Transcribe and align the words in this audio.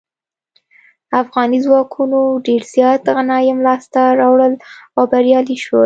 افغاني 1.21 1.59
ځواکونو 1.65 2.19
ډیر 2.47 2.61
زیات 2.73 3.01
غنایم 3.15 3.57
لاسته 3.67 4.01
راوړل 4.19 4.53
او 4.97 5.03
بریالي 5.11 5.57
شول. 5.63 5.79